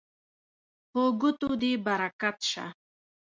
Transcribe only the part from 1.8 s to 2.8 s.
برکت شه